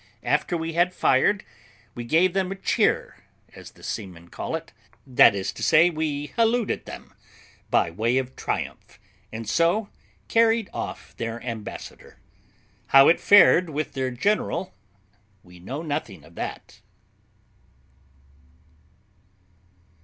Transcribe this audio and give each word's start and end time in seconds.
After 0.23 0.57
we 0.57 0.73
had 0.73 0.95
fired, 0.95 1.43
we 1.93 2.03
gave 2.03 2.33
them 2.33 2.51
a 2.51 2.55
cheer, 2.55 3.17
as 3.53 3.69
the 3.69 3.83
seamen 3.83 4.29
call 4.29 4.55
it; 4.55 4.73
that 5.05 5.35
is 5.35 5.53
to 5.53 5.61
say, 5.61 5.91
we 5.91 6.33
hallooed, 6.37 6.71
at 6.71 6.87
them, 6.87 7.13
by 7.69 7.91
way 7.91 8.17
of 8.17 8.35
triumph, 8.35 8.99
and 9.31 9.47
so 9.47 9.89
carried 10.27 10.71
off 10.73 11.15
their 11.17 11.39
ambassador. 11.43 12.17
How 12.87 13.09
it 13.09 13.19
fared 13.19 13.69
with 13.69 13.93
their 13.93 14.09
general, 14.09 14.73
we 15.43 15.59
know 15.59 15.83
nothing 15.83 16.23
of 16.23 16.33
that. 16.33 16.81